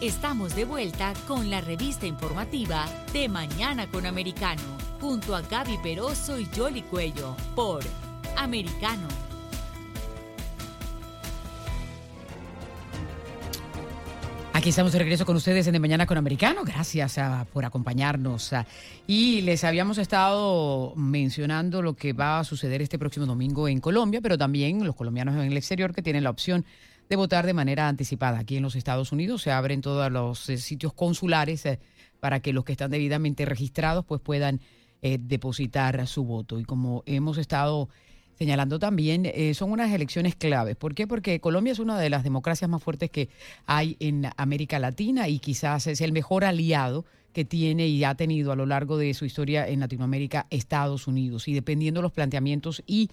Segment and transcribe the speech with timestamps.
[0.00, 4.60] Estamos de vuelta con la revista informativa de Mañana con Americano,
[5.00, 7.82] junto a Gaby Peroso y Jolly Cuello, por
[8.36, 9.06] Americano.
[14.52, 16.64] Aquí estamos de regreso con ustedes en Mañana con Americano.
[16.64, 18.52] Gracias ah, por acompañarnos.
[18.52, 18.66] Ah.
[19.06, 24.20] y les habíamos estado mencionando lo que va a suceder este próximo domingo en Colombia,
[24.20, 26.64] pero también los colombianos en el exterior que tienen la opción
[27.08, 28.38] de votar de manera anticipada.
[28.38, 31.80] Aquí en los Estados Unidos se abren todos los eh, sitios consulares eh,
[32.20, 34.60] para que los que están debidamente registrados pues puedan
[35.02, 36.58] eh, depositar su voto.
[36.58, 37.88] Y como hemos estado
[38.38, 40.74] señalando también, son unas elecciones claves.
[40.74, 41.06] ¿Por qué?
[41.06, 43.28] Porque Colombia es una de las democracias más fuertes que
[43.64, 48.50] hay en América Latina y quizás es el mejor aliado que tiene y ha tenido
[48.50, 51.46] a lo largo de su historia en Latinoamérica Estados Unidos.
[51.46, 53.10] Y dependiendo de los planteamientos y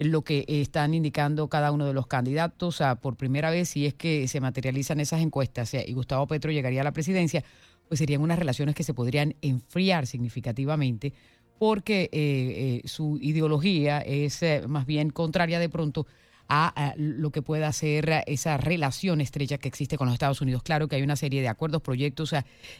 [0.00, 3.94] lo que están indicando cada uno de los candidatos, a, por primera vez, si es
[3.94, 7.44] que se materializan esas encuestas y Gustavo Petro llegaría a la presidencia,
[7.88, 11.12] pues serían unas relaciones que se podrían enfriar significativamente
[11.60, 16.06] porque eh, eh, su ideología es eh, más bien contraria de pronto
[16.48, 20.62] a, lo que pueda ser esa relación estrecha que existe con los Estados Unidos.
[20.62, 22.34] Claro que hay una serie de acuerdos, proyectos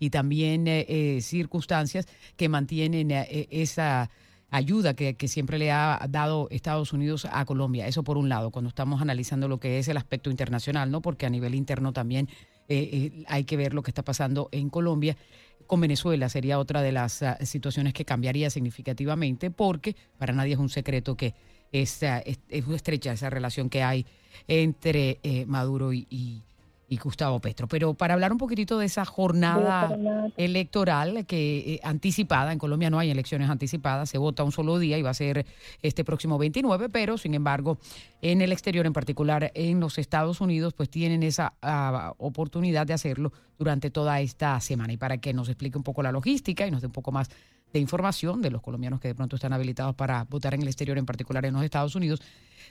[0.00, 0.66] y también
[1.20, 4.10] circunstancias que mantienen esa
[4.52, 7.88] ayuda que, siempre le ha dado Estados Unidos a Colombia.
[7.88, 11.02] Eso por un lado, cuando estamos analizando lo que es el aspecto internacional, ¿no?
[11.02, 12.28] Porque a nivel interno también
[13.26, 15.16] hay que ver lo que está pasando en Colombia
[15.66, 20.58] con Venezuela sería otra de las ah, situaciones que cambiaría significativamente porque para nadie es
[20.58, 21.34] un secreto que
[21.72, 24.04] es, ah, es, estrecha esa relación que hay
[24.48, 26.42] entre eh, Maduro y y
[26.96, 27.66] Gustavo Petro.
[27.68, 29.96] Pero para hablar un poquitito de esa jornada
[30.36, 34.98] electoral que eh, anticipada, en Colombia no hay elecciones anticipadas, se vota un solo día
[34.98, 35.46] y va a ser
[35.82, 37.78] este próximo 29, pero sin embargo
[38.20, 42.94] en el exterior, en particular en los Estados Unidos, pues tienen esa ah, oportunidad de
[42.94, 44.92] hacerlo durante toda esta semana.
[44.92, 47.30] Y para que nos explique un poco la logística y nos dé un poco más
[47.72, 50.98] de información de los colombianos que de pronto están habilitados para votar en el exterior,
[50.98, 52.20] en particular en los Estados Unidos,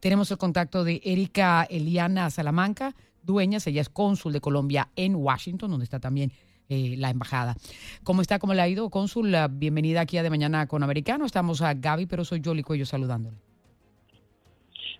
[0.00, 2.94] tenemos el contacto de Erika Eliana Salamanca
[3.28, 6.32] Dueñas, ella es cónsul de Colombia en Washington, donde está también
[6.70, 7.56] eh, la embajada.
[8.02, 8.38] ¿Cómo está?
[8.38, 9.36] ¿Cómo le ha ido, cónsul?
[9.50, 11.26] Bienvenida aquí a De Mañana con Americano.
[11.26, 13.36] Estamos a Gaby, pero soy Yoli Cuello saludándole.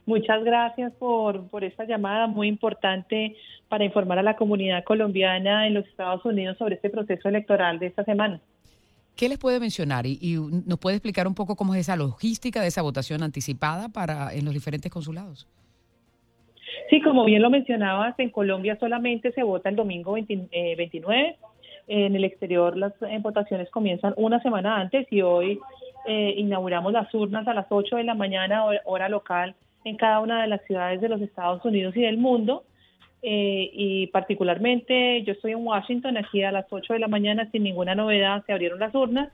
[0.05, 3.35] Muchas gracias por, por esta llamada muy importante
[3.69, 7.87] para informar a la comunidad colombiana en los Estados Unidos sobre este proceso electoral de
[7.87, 8.41] esta semana.
[9.17, 12.61] ¿Qué les puede mencionar y, y, nos puede explicar un poco cómo es esa logística
[12.61, 15.47] de esa votación anticipada para en los diferentes consulados?
[16.89, 21.27] Sí, como bien lo mencionabas, en Colombia solamente se vota el domingo 29.
[21.27, 21.37] Eh,
[21.87, 25.59] en el exterior las eh, votaciones comienzan una semana antes y hoy
[26.07, 29.55] eh, inauguramos las urnas a las 8 de la mañana, hora local,
[29.85, 32.65] en cada una de las ciudades de los Estados Unidos y del mundo.
[33.21, 37.95] y particularmente yo estoy en Washington, aquí a las 8 de la mañana sin ninguna
[37.95, 39.29] novedad se abrieron las urnas.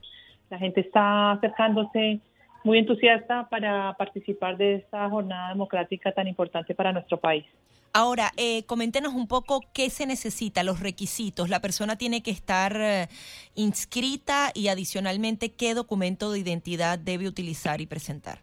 [0.49, 2.19] La gente está acercándose
[2.65, 7.45] muy entusiasta para participar de esta jornada democrática tan importante para nuestro país.
[7.93, 11.49] Ahora, eh, coméntenos un poco qué se necesita, los requisitos.
[11.49, 13.07] La persona tiene que estar eh,
[13.53, 18.39] inscrita y adicionalmente qué documento de identidad debe utilizar y presentar.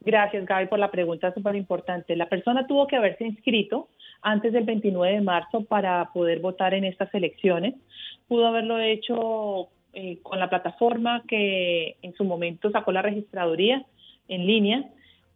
[0.00, 2.14] Gracias, Gaby, por la pregunta súper importante.
[2.16, 3.88] La persona tuvo que haberse inscrito
[4.20, 7.74] antes del 29 de marzo para poder votar en estas elecciones.
[8.28, 13.84] Pudo haberlo hecho eh, con la plataforma que en su momento sacó la registraduría
[14.28, 14.84] en línea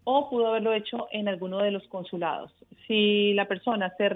[0.04, 2.50] o pudo haberlo hecho en alguno de los consulados.
[2.86, 4.08] Si la persona se,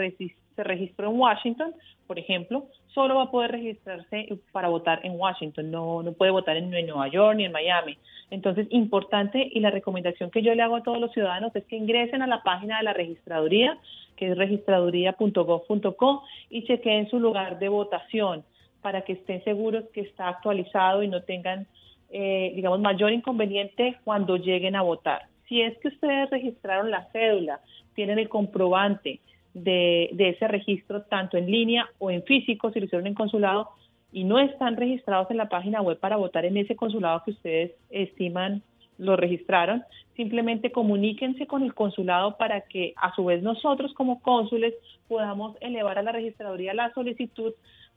[0.57, 1.75] se registró en Washington,
[2.07, 6.57] por ejemplo, solo va a poder registrarse para votar en Washington, no, no puede votar
[6.57, 7.99] en, Nueva York ni en Miami.
[8.31, 11.77] Entonces, importante y la recomendación que yo le hago a todos los ciudadanos es que
[11.77, 13.79] ingresen a la página de la registraduría,
[14.17, 18.45] que es registraduría.gov.co, y chequeen su lugar de votación
[18.83, 21.67] para que estén seguros que está actualizado y no tengan,
[22.11, 25.23] eh, digamos, mayor inconveniente cuando lleguen a votar.
[25.49, 27.61] Si es que ustedes registraron la cédula,
[27.95, 29.21] tienen el comprobante
[29.55, 33.71] de, de ese registro tanto en línea o en físico, si lo hicieron en consulado,
[34.13, 37.73] y no están registrados en la página web para votar en ese consulado que ustedes
[37.91, 38.63] estiman
[38.99, 39.83] lo registraron,
[40.17, 44.75] simplemente comuníquense con el consulado para que a su vez nosotros como cónsules
[45.09, 47.53] podamos elevar a la registraduría la solicitud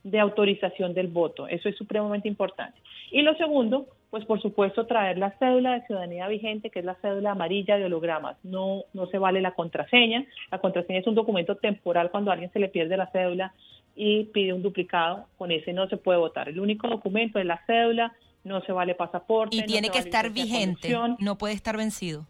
[0.06, 1.48] de autorización del voto.
[1.48, 2.78] Eso es supremamente importante.
[3.10, 6.94] Y lo segundo, pues por supuesto traer la cédula de ciudadanía vigente, que es la
[7.02, 8.36] cédula amarilla de hologramas.
[8.44, 10.24] No, no se vale la contraseña.
[10.52, 13.52] La contraseña es un documento temporal cuando a alguien se le pierde la cédula
[13.96, 15.26] y pide un duplicado.
[15.38, 16.48] Con ese no se puede votar.
[16.48, 18.12] El único documento es la cédula,
[18.44, 19.56] no se vale pasaporte.
[19.56, 22.26] Y tiene que estar vigente, no puede estar vencido.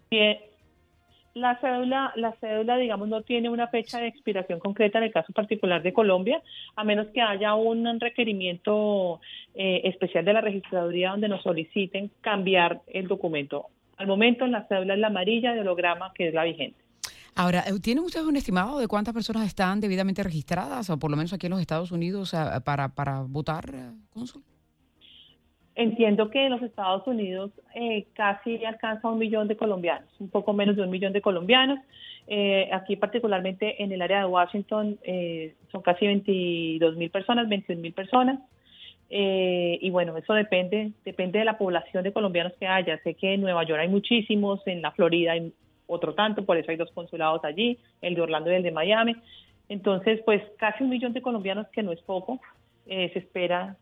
[1.37, 5.35] La cédula, la cédula, digamos, no tiene una fecha de expiración concreta en el caso
[5.35, 6.41] particular de Colombia,
[6.77, 9.21] a menos que haya un requerimiento
[9.55, 13.67] eh, especial de la registraduría donde nos soliciten cambiar el documento.
[13.99, 16.81] Al momento, la cédula es la amarilla de holograma, que es la vigente.
[17.35, 21.19] Ahora, eh, ¿tienen ustedes un estimado de cuántas personas están debidamente registradas, o por lo
[21.19, 22.35] menos aquí en los Estados Unidos,
[22.65, 24.43] para, para votar, eh, cónsul?
[25.77, 30.55] Entiendo que en los Estados Unidos eh, casi alcanza un millón de colombianos, un poco
[30.55, 31.79] menos de un millón de colombianos.
[32.29, 37.83] Eh, aquí particularmente en el área de Washington eh, son casi 22 mil personas, 21
[37.83, 38.41] mil personas.
[39.11, 42.99] y bueno, eso depende, depende de la población de colombianos que haya.
[43.03, 45.53] Sé que en Nueva York hay muchísimos, en la Florida hay
[45.87, 49.15] otro tanto, por eso hay dos consulados allí, el de Orlando y el de Miami.
[49.69, 52.41] Entonces, pues casi un millón de colombianos, que no es poco,
[52.87, 53.77] se espera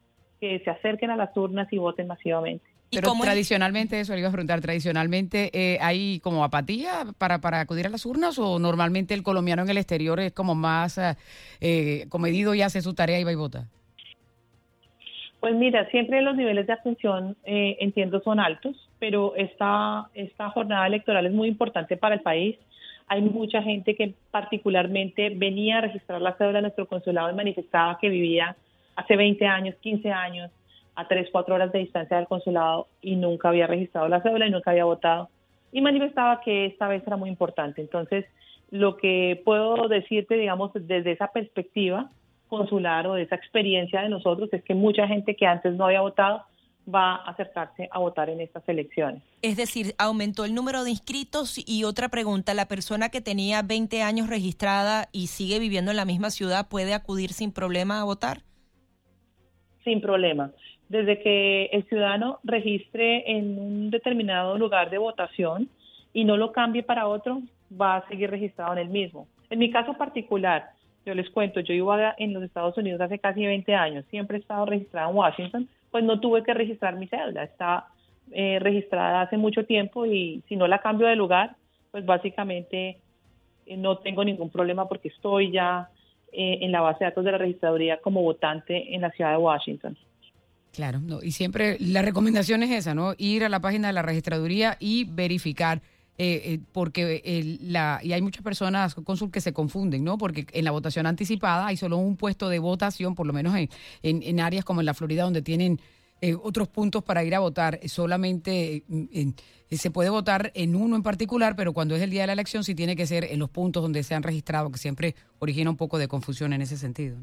[0.45, 2.67] que se acerquen a las urnas y voten masivamente.
[2.91, 7.87] Pero tradicionalmente, eso le iba a preguntar, tradicionalmente eh, hay como apatía para, para acudir
[7.87, 11.17] a las urnas o normalmente el colombiano en el exterior es como más eh,
[11.63, 13.69] eh, comedido y hace su tarea y va y vota?
[15.41, 21.27] Pues mira, siempre los niveles de abstención entiendo son altos, pero esta, esta jornada electoral
[21.27, 22.57] es muy importante para el país.
[23.07, 27.99] Hay mucha gente que particularmente venía a registrar la cédula de nuestro consulado y manifestaba
[27.99, 28.57] que vivía
[28.97, 30.51] hace 20 años, 15 años,
[30.95, 34.51] a 3, 4 horas de distancia del consulado y nunca había registrado la cédula y
[34.51, 35.29] nunca había votado.
[35.73, 37.81] Y manifestaba que esta vez era muy importante.
[37.81, 38.25] Entonces,
[38.71, 42.11] lo que puedo decirte, digamos, desde esa perspectiva
[42.49, 46.01] consular o de esa experiencia de nosotros es que mucha gente que antes no había
[46.01, 46.45] votado
[46.93, 49.23] va a acercarse a votar en estas elecciones.
[49.43, 54.03] Es decir, aumentó el número de inscritos y otra pregunta, ¿la persona que tenía 20
[54.03, 58.43] años registrada y sigue viviendo en la misma ciudad puede acudir sin problema a votar?
[59.85, 60.51] Sin problema.
[60.89, 65.69] Desde que el ciudadano registre en un determinado lugar de votación
[66.13, 67.43] y no lo cambie para otro,
[67.81, 69.27] va a seguir registrado en el mismo.
[69.51, 70.71] En mi caso particular,
[71.05, 74.41] yo les cuento, yo iba en los Estados Unidos hace casi 20 años, siempre he
[74.41, 77.87] estado registrado en Washington, pues no tuve que registrar mi cédula, está
[78.33, 81.57] eh, registrada hace mucho tiempo y si no la cambio de lugar,
[81.91, 82.99] pues básicamente
[83.67, 85.89] eh, no tengo ningún problema porque estoy ya
[86.37, 89.39] eh, en la base de datos de la registraduría como votante en la ciudad de
[89.39, 89.97] Washington.
[90.73, 93.15] Claro, y siempre la recomendación es esa, ¿no?
[93.17, 95.81] Ir a la página de la registraduría y verificar.
[96.17, 100.17] Eh, eh, porque la, y hay muchas personas, consul, que se confunden, ¿no?
[100.17, 103.69] Porque en la votación anticipada hay solo un puesto de votación, por lo menos en,
[104.03, 105.81] en áreas como en la Florida, donde tienen
[106.25, 107.79] eh, otros puntos para ir a votar.
[107.87, 109.33] Solamente eh,
[109.71, 112.65] se puede votar en uno en particular, pero cuando es el día de la elección
[112.65, 115.77] sí tiene que ser en los puntos donde se han registrado, que siempre origina un
[115.77, 117.19] poco de confusión en ese sentido.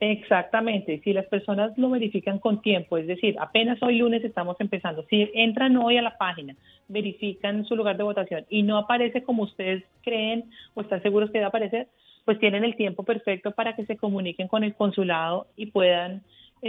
[0.00, 5.04] Exactamente, si las personas lo verifican con tiempo, es decir, apenas hoy lunes estamos empezando,
[5.10, 6.54] si entran hoy a la página,
[6.88, 11.40] verifican su lugar de votación y no aparece como ustedes creen o están seguros que
[11.40, 11.88] va a aparecer,
[12.24, 16.22] pues tienen el tiempo perfecto para que se comuniquen con el consulado y puedan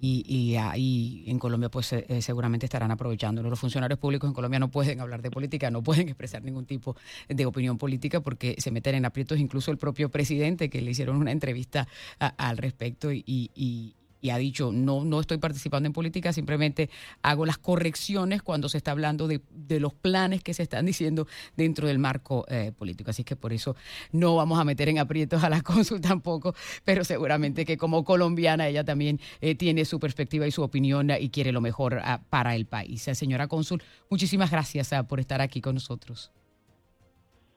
[0.00, 3.42] y, y ahí en Colombia pues eh, seguramente estarán aprovechando.
[3.42, 6.96] Los funcionarios públicos en Colombia no pueden hablar de política, no pueden expresar ningún tipo
[7.28, 11.16] de opinión política porque se meten en aprietos, incluso el propio presidente que le hicieron
[11.16, 13.94] una entrevista al respecto y
[14.30, 16.90] ha dicho, no, no estoy participando en política, simplemente
[17.22, 19.40] hago las correcciones cuando se está hablando de,
[19.80, 23.10] los planes que se están diciendo dentro del marco eh, político.
[23.10, 23.76] Así que por eso
[24.12, 28.66] no vamos a meter en aprietos a la cónsul tampoco, pero seguramente que como colombiana
[28.66, 32.54] ella también eh, tiene su perspectiva y su opinión y quiere lo mejor ah, para
[32.56, 33.02] el país.
[33.02, 36.32] Señora cónsul, muchísimas gracias ah, por estar aquí con nosotros.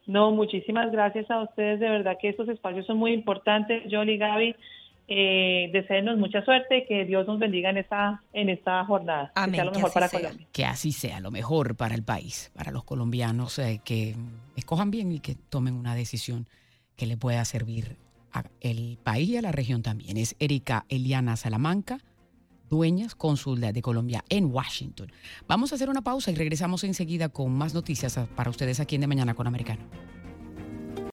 [0.07, 1.79] No, muchísimas gracias a ustedes.
[1.79, 3.83] De verdad que estos espacios son muy importantes.
[3.87, 4.55] Yoli, Gaby,
[5.07, 9.31] eh, deseenos mucha suerte, que Dios nos bendiga en esta, en esta jornada.
[9.33, 10.47] que sea lo mejor para Colombia.
[10.51, 14.15] Que así sea, lo mejor para el país, para los colombianos, eh, que
[14.55, 16.47] escojan bien y que tomen una decisión
[16.95, 17.97] que le pueda servir
[18.31, 20.17] al país y a la región también.
[20.17, 21.99] Es Erika Eliana Salamanca,
[22.69, 25.11] dueñas cónsul de Colombia en Washington.
[25.47, 29.01] Vamos a hacer una pausa y regresamos enseguida con más noticias para ustedes aquí en
[29.01, 29.83] De Mañana con Americano.